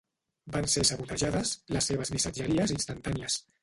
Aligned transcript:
Van 0.55 0.67
ser 0.75 0.85
sabotejades 0.91 1.53
les 1.77 1.93
seves 1.93 2.15
missatgeries 2.19 2.79
instantànies. 2.81 3.43